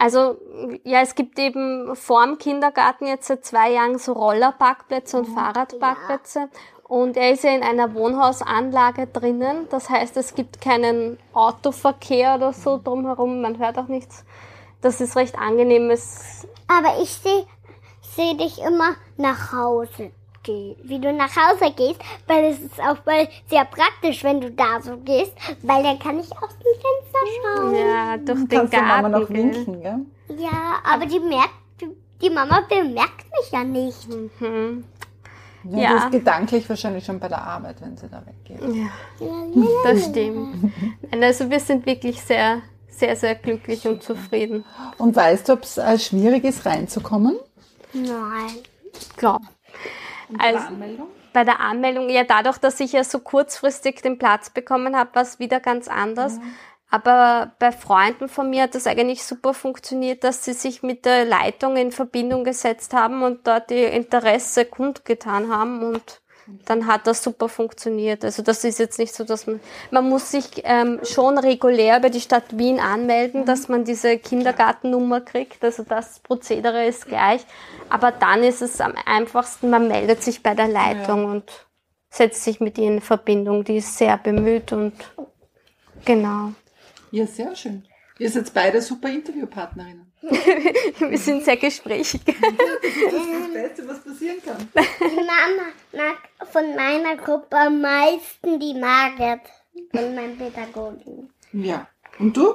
[0.00, 0.38] Also,
[0.82, 6.48] ja, es gibt eben vorm Kindergarten jetzt seit zwei Jahren so Rollerparkplätze und Fahrradparkplätze.
[6.84, 9.68] Und er ist ja in einer Wohnhausanlage drinnen.
[9.68, 13.42] Das heißt, es gibt keinen Autoverkehr oder so drumherum.
[13.42, 14.24] Man hört auch nichts.
[14.80, 15.90] Das ist recht angenehm.
[15.90, 17.44] Es, aber ich sehe
[18.00, 23.04] seh dich immer nach Hause abgeht, wie du nach Hause gehst, weil es ist auch
[23.06, 27.18] mal sehr praktisch, wenn du da so gehst, weil dann kann ich aus dem Fenster
[27.42, 27.74] schauen.
[27.74, 29.12] Ja, durch den Kannst du Mama Garten.
[29.12, 29.54] noch gell?
[29.54, 30.38] winken, gell?
[30.38, 31.50] Ja, aber die merkt,
[32.22, 34.08] die, Mama bemerkt mich ja nicht.
[34.08, 34.84] Mhm.
[35.64, 35.88] Ja, Ja.
[35.88, 38.60] Du bist gedanklich wahrscheinlich schon bei der Arbeit, wenn sie da weggeht.
[38.74, 38.90] Ja,
[39.84, 40.72] das stimmt.
[41.20, 44.64] Also wir sind wirklich sehr, sehr, sehr glücklich und zufrieden.
[44.96, 47.36] Und weißt du, ob es äh, schwierig ist, reinzukommen?
[47.92, 48.56] Nein.
[49.16, 49.40] Klar.
[50.38, 51.08] Also, Anmeldung?
[51.32, 55.22] bei der Anmeldung, ja dadurch, dass ich ja so kurzfristig den Platz bekommen habe, war
[55.22, 56.38] es wieder ganz anders.
[56.90, 61.24] Aber bei Freunden von mir hat das eigentlich super funktioniert, dass sie sich mit der
[61.24, 66.20] Leitung in Verbindung gesetzt haben und dort ihr Interesse kundgetan haben und
[66.64, 68.24] dann hat das super funktioniert.
[68.24, 69.60] Also das ist jetzt nicht so, dass man,
[69.90, 75.20] man muss sich ähm, schon regulär bei die Stadt Wien anmelden, dass man diese Kindergartennummer
[75.20, 75.64] kriegt.
[75.64, 77.42] Also das Prozedere ist gleich.
[77.88, 81.44] Aber dann ist es am einfachsten, man meldet sich bei der Leitung und
[82.10, 83.64] setzt sich mit ihr in Verbindung.
[83.64, 84.94] Die ist sehr bemüht und
[86.04, 86.52] genau.
[87.10, 87.84] Ja, sehr schön.
[88.18, 90.09] Ihr seid beide super Interviewpartnerinnen.
[91.10, 92.20] Wir sind sehr gesprächig.
[92.26, 94.68] Das ist das Beste, was passieren kann.
[95.00, 99.40] Die Mama mag von meiner Gruppe am meisten die Margit
[99.90, 101.30] von meinen Pädagogen.
[101.52, 101.88] Ja.
[102.18, 102.50] Und du?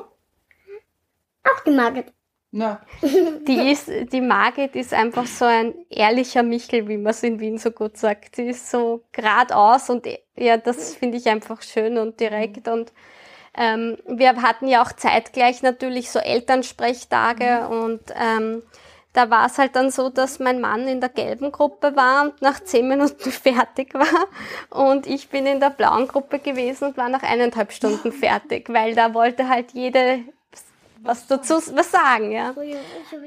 [1.44, 2.08] Auch die Margit.
[2.52, 7.40] Na, Die ist, die Margit ist einfach so ein ehrlicher Michel, wie man es in
[7.42, 8.38] Wien so gut sagt.
[8.38, 12.94] Die ist so geradeaus und ja, das finde ich einfach schön und direkt und
[13.58, 18.64] ähm, wir hatten ja auch zeitgleich natürlich so Elternsprechtage und ähm,
[19.14, 22.42] da war es halt dann so, dass mein Mann in der gelben Gruppe war und
[22.42, 24.28] nach zehn Minuten fertig war
[24.70, 28.94] und ich bin in der blauen Gruppe gewesen und war nach eineinhalb Stunden fertig, weil
[28.96, 30.20] da wollte halt jede
[31.06, 32.54] was dazu was sagen, ja.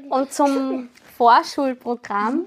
[0.09, 2.45] Und zum Vorschulprogramm.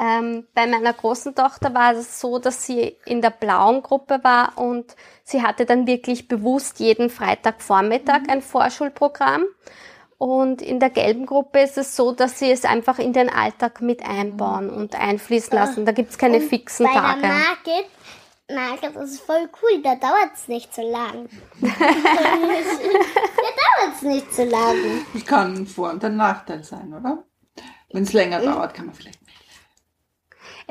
[0.00, 4.56] Ähm, bei meiner großen Tochter war es so, dass sie in der blauen Gruppe war
[4.56, 9.44] und sie hatte dann wirklich bewusst jeden Freitagvormittag ein Vorschulprogramm.
[10.16, 13.82] Und in der gelben Gruppe ist es so, dass sie es einfach in den Alltag
[13.82, 15.84] mit einbauen und einfließen lassen.
[15.84, 17.20] Da gibt's keine fixen Bei Tage.
[17.20, 17.86] der Margit,
[18.50, 21.28] Margit ist voll cool, da dauert es nicht so lang.
[21.60, 21.82] da dauert
[23.96, 24.76] es nicht so lang.
[25.12, 27.24] das kann ein Vor- und ein Nachteil sein, oder?
[27.92, 29.19] Wenn es länger dauert, kann man vielleicht.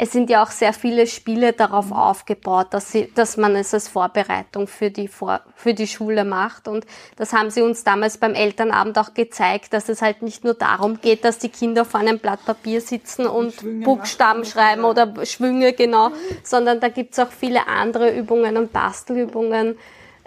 [0.02, 3.90] Es sind ja auch sehr viele Spiele darauf aufgebaut, dass, sie, dass man es als
[3.90, 6.70] Vorbereitung für die, Vor für die Schule macht.
[6.70, 6.86] Und
[7.18, 11.02] das haben sie uns damals beim Elternabend auch gezeigt, dass es halt nicht nur darum
[11.02, 14.52] geht, dass die Kinder vor einem Blatt Papier sitzen und Schwünge Buchstaben machen.
[14.52, 16.12] schreiben oder Schwünge, genau,
[16.44, 19.78] sondern da gibt's auch viele andere Übungen und Bastelübungen,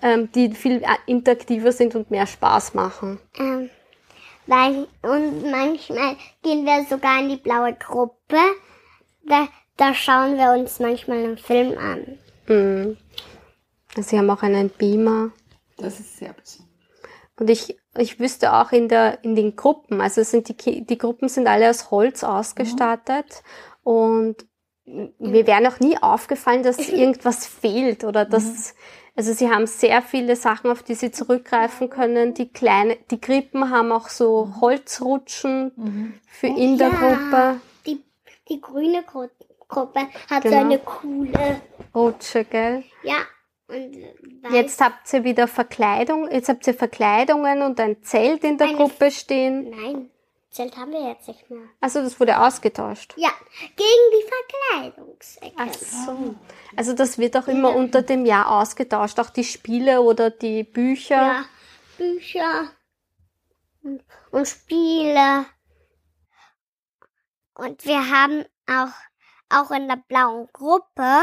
[0.03, 3.21] ähm, die viel äh, interaktiver sind und mehr Spaß machen.
[3.39, 3.71] Ähm,
[4.47, 8.37] weil, und manchmal gehen wir sogar in die blaue Gruppe.
[9.25, 12.19] Da, da schauen wir uns manchmal einen Film an.
[12.47, 12.97] Mhm.
[13.97, 15.31] Sie haben auch einen Beamer.
[15.77, 16.69] Das ist sehr besonders.
[17.39, 21.29] Und ich, ich wüsste auch in der, in den Gruppen, also sind die, die Gruppen
[21.29, 23.43] sind alle aus Holz ausgestattet
[23.83, 24.37] und
[24.85, 28.75] mir wäre noch nie aufgefallen, dass irgendwas fehlt oder dass,
[29.17, 32.35] also sie haben sehr viele Sachen, auf die sie zurückgreifen können.
[32.35, 36.95] Die kleine, die Krippen haben auch so Holzrutschen für in der Ja.
[36.95, 37.61] Gruppe.
[37.87, 38.05] Die,
[38.49, 39.27] die grüne Gru
[39.73, 40.61] Gruppe hat so Genau.
[40.61, 41.63] eine coole,
[41.95, 42.85] Rutsche, gell?
[43.03, 43.17] ja.
[43.69, 43.97] Und
[44.53, 48.77] Jetzt habt ihr wieder Verkleidung, jetzt habt ihr Verkleidungen und ein Zelt in der Eine-
[48.77, 49.71] Gruppe stehen.
[49.71, 50.11] Nein,
[50.51, 51.63] Zelt haben wir jetzt nicht mehr.
[51.81, 53.15] Also das wurde ausgetauscht.
[53.17, 53.31] Ja,
[53.77, 54.29] gegen die
[54.83, 55.55] Verkleidungsecke.
[55.57, 56.35] Ach so.
[56.77, 61.15] Also das wird auch immer unter dem Jahr ausgetauscht, auch die Spiele oder die Bücher.
[61.17, 61.45] Ja,
[61.97, 62.71] Bücher
[64.33, 65.47] und Spiele.
[67.55, 68.93] Und wir haben auch,
[69.53, 71.23] auch in der blauen Gruppe,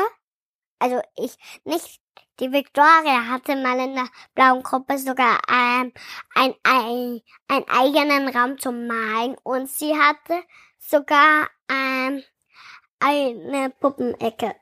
[0.79, 1.99] also ich, nicht,
[2.39, 5.91] die Victoria hatte mal in der blauen Gruppe sogar ähm,
[6.35, 10.41] ein, ein, einen eigenen Raum zum Malen und sie hatte
[10.79, 12.23] sogar ähm,
[12.99, 14.55] eine Puppenecke.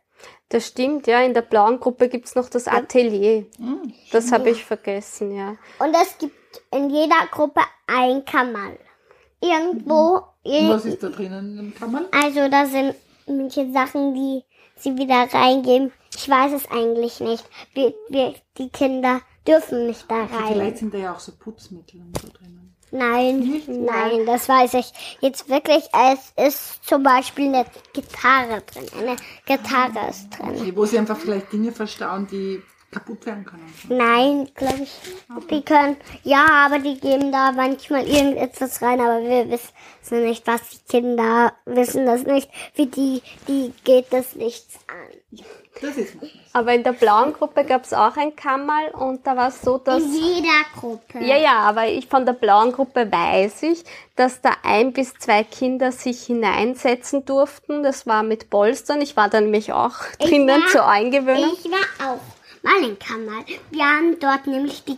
[0.50, 1.22] Das stimmt, ja.
[1.22, 3.46] In der blauen Gruppe gibt's noch das Atelier.
[3.58, 3.94] Mhm.
[4.12, 5.58] Das habe ich vergessen, ja.
[5.80, 8.80] Und es gibt in jeder Gruppe ein Kammerl.
[9.42, 12.08] Irgendwo, Und was ist da drinnen im Kammerl?
[12.12, 12.96] also da sind
[13.28, 14.44] manche Sachen, die
[14.76, 15.92] sie wieder reingeben.
[16.16, 17.44] Ich weiß es eigentlich nicht.
[17.74, 20.76] Wir, wir, die Kinder dürfen nicht da Vielleicht rein.
[20.76, 22.76] sind da ja auch so Putzmittel und so drinnen.
[22.90, 23.68] Nein, Nicht?
[23.68, 24.94] nein, das weiß ich.
[25.20, 28.86] Jetzt wirklich, es ist zum Beispiel eine Gitarre drin.
[28.98, 30.52] Eine Gitarre ist drin.
[30.56, 32.62] Okay, wo sie einfach vielleicht Dinge verstauen, die
[32.92, 33.74] kaputt werden können.
[33.90, 35.00] Nein, glaube ich.
[35.50, 40.62] Die können, ja, aber die geben da manchmal irgendetwas rein, aber wir wissen nicht, was
[40.70, 42.50] die Kinder wissen das nicht.
[42.74, 45.42] Für die, die geht das nichts an.
[45.80, 46.16] Das ist
[46.54, 49.78] Aber in der blauen Gruppe gab es auch ein Kammerl und da war es so,
[49.78, 50.02] dass...
[50.02, 51.20] In jeder Gruppe.
[51.20, 53.84] Ja, ja, aber ich von der blauen Gruppe weiß ich,
[54.16, 57.84] dass da ein bis zwei Kinder sich hineinsetzen durften.
[57.84, 59.02] Das war mit Polstern.
[59.02, 61.52] Ich war da nämlich auch drinnen war- zur Eingewöhnung.
[61.54, 62.20] Ich war auch
[62.68, 63.44] mal in Kammer.
[63.72, 64.98] Wir haben dort nämlich die,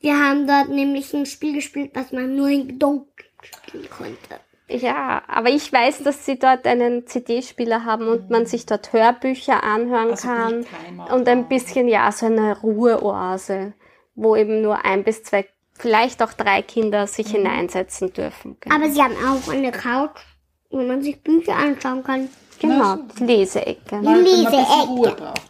[0.00, 4.40] wir haben dort nämlich ein Spiel gespielt, was man nur im Dunkeln spielen konnte.
[4.70, 9.62] Ja, aber ich weiß, dass sie dort einen CD-Spieler haben und man sich dort Hörbücher
[9.64, 10.66] anhören Also kann.
[11.10, 13.72] Und ein bisschen, ja, so eine Ruheoase,
[14.14, 18.58] wo eben nur ein bis zwei, vielleicht auch drei Kinder sich hineinsetzen dürfen.
[18.60, 20.20] Genau, Aber sie haben auch eine Couch,
[20.68, 22.28] wo man sich Bücher anschauen kann.
[22.60, 24.00] genau die Leseecke.
[24.00, 24.86] Leseecke.
[24.86, 25.48] Ruhe braucht.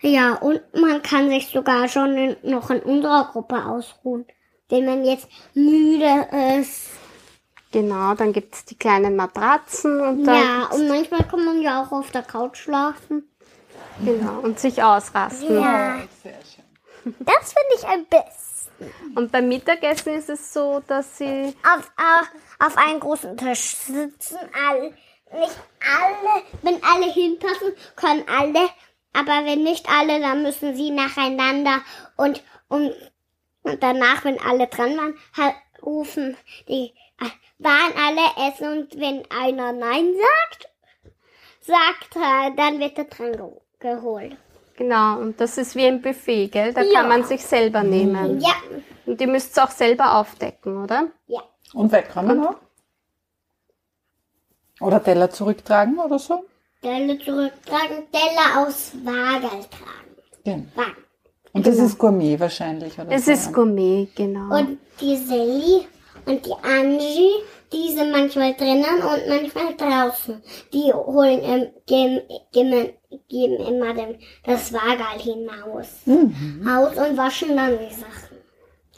[0.00, 4.26] Ja, und man kann sich sogar schon in, noch in unserer Gruppe ausruhen.
[4.68, 6.28] Wenn man jetzt müde
[6.60, 6.90] ist.
[7.72, 11.92] Genau, dann gibt's die kleinen Matratzen und dann, Ja, und manchmal kann man ja auch
[11.92, 13.28] auf der Couch schlafen.
[14.04, 15.54] genau, und sich ausrasten.
[15.60, 17.14] Ja, Sehr schön.
[17.20, 19.16] das finde ich ein bisschen.
[19.16, 22.28] Und beim Mittagessen ist es so, dass sie, Auf, auf,
[22.66, 24.94] auf einem großen Tisch sitzen alle.
[25.30, 28.68] Nicht alle, wenn alle hinpassen, können alle.
[29.12, 31.80] Aber wenn nicht alle, dann müssen sie nacheinander
[32.16, 32.92] und, und,
[33.62, 36.36] und danach, wenn alle dran waren, halt rufen
[36.68, 40.68] die, äh, waren alle essen und wenn einer Nein sagt,
[41.60, 43.46] sagt er, dann wird er dran ge
[43.80, 44.36] geholt.
[44.76, 46.72] genau, und das ist wie ein Buffet, gell?
[46.74, 47.00] Da Ja.
[47.00, 48.40] kann man sich selber nehmen.
[48.40, 48.54] Ja,
[49.06, 51.08] Und ihr müsst es auch selber aufdecken, oder?
[51.26, 51.42] ja.
[51.74, 52.56] Und wegkommen auch?
[54.80, 56.44] Oder Teller zurücktragen oder so?
[56.80, 60.16] Teller zurücktragen, Teller aus Wagel tragen.
[60.44, 60.66] Genau.
[60.74, 61.04] Wagen.
[61.52, 63.10] Und das ist Gourmet wahrscheinlich, oder?
[63.10, 63.52] Es so, ist?
[63.52, 64.56] Gourmet, genau.
[64.56, 65.86] Und die Sally
[66.26, 67.32] und die Angie,
[67.72, 70.42] die sind manchmal drinnen und manchmal draußen.
[70.72, 72.20] Die holen, ähm, geben,
[72.52, 72.92] geben,
[73.28, 75.88] geben immer dem, das Wagal hinaus.
[76.06, 78.36] Haus und waschen dann die Sachen.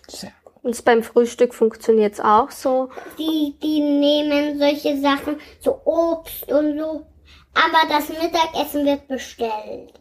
[0.08, 0.54] Sehr gut.
[0.62, 2.90] Und beim Frühstück funktioniert es auch so.
[3.18, 7.06] Die, die nehmen solche Sachen, so Obst und so.
[7.54, 9.92] Aber das Mittagessen wird bestellt.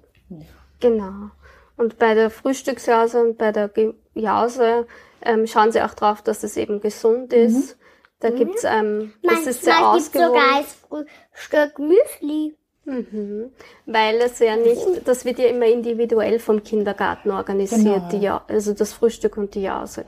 [0.80, 1.32] Genau.
[1.78, 3.72] Und bei der Frühstücksjause und bei der
[4.14, 4.86] Jause
[5.22, 7.78] ähm, schauen sie auch drauf, dass es eben gesund ist.
[8.20, 10.42] Da gibt's ähm, das ist sehr gibt sogar ausgewogen.
[10.56, 12.58] als Frühstück Müsli.
[12.86, 13.52] Mhm.
[13.86, 18.10] Weil es ja nicht, das wird ja immer individuell vom Kindergarten organisiert, Genau.
[18.10, 20.06] die ja, also das Frühstück und die Jause.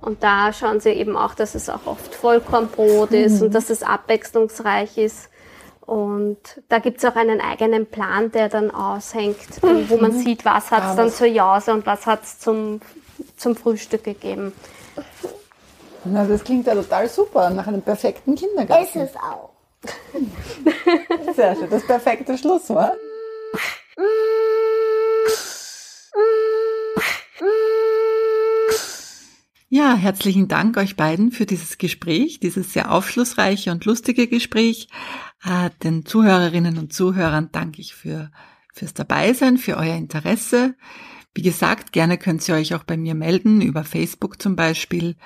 [0.00, 3.82] Und da schauen sie eben auch, dass es auch oft Vollkornbrot ist und dass es
[3.84, 5.28] abwechslungsreich ist.
[5.86, 10.92] Und da gibt's auch einen eigenen Plan, der dann aushängt, wo man sieht, was hat's
[10.92, 12.80] Ah, dann zur Jause und was hat's zum,
[13.36, 14.52] zum Frühstück gegeben.
[16.04, 18.84] Na, das klingt ja total super, nach einem perfekten Kindergarten.
[18.84, 19.50] Ist es auch.
[21.34, 22.96] Sehr schön, das perfekte Schlusswort.
[29.74, 34.88] Ja, herzlichen Dank euch beiden für dieses Gespräch, dieses sehr aufschlussreiche und lustige Gespräch.
[35.42, 38.30] Äh, den Zuhörerinnen und Zuhörern danke ich für,
[38.74, 40.74] fürs Dabeisein, für euer Interesse.
[41.32, 45.16] Wie gesagt, gerne könnt ihr euch auch bei mir melden, über Facebook zum Beispiel.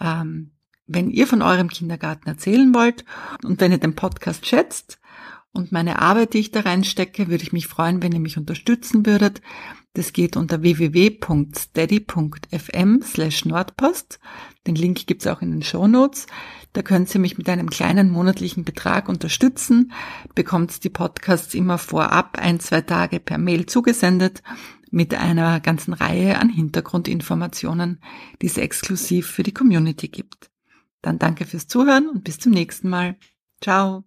[0.00, 0.52] Ähm,
[0.86, 3.04] wenn ihr von eurem Kindergarten erzählen wollt
[3.42, 5.00] und wenn ihr den Podcast schätzt
[5.54, 9.06] und meine Arbeit, die ich da reinstecke, würde ich mich freuen, wenn ihr mich unterstützen
[9.06, 9.40] würdet.
[9.94, 11.54] Das geht unter www.steady.fm
[13.02, 14.18] slash Nordpost.
[14.66, 16.26] Den Link gibt's auch in den Shownotes.
[16.72, 19.92] Da könnt ihr mich mit einem kleinen monatlichen Betrag unterstützen,
[20.34, 24.42] bekommt die Podcasts immer vorab ein, zwei Tage per Mail zugesendet
[24.90, 28.00] mit einer ganzen Reihe an Hintergrundinformationen,
[28.42, 30.50] die es exklusiv für die Community gibt.
[31.02, 33.16] Dann danke fürs Zuhören und bis zum nächsten Mal.
[33.60, 34.04] Ciao.